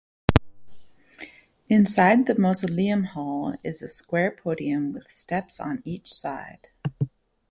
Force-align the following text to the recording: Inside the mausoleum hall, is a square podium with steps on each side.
Inside 1.69 2.25
the 2.25 2.33
mausoleum 2.33 3.03
hall, 3.03 3.53
is 3.63 3.83
a 3.83 3.87
square 3.87 4.31
podium 4.31 4.93
with 4.93 5.11
steps 5.11 5.59
on 5.59 5.83
each 5.85 6.11
side. 6.11 6.69